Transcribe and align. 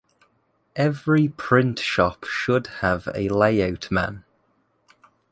Every 0.75 1.27
print 1.27 1.77
shop 1.77 2.25
should 2.27 2.65
have 2.81 3.07
a 3.13 3.29
layout 3.29 3.91
man. 3.91 4.23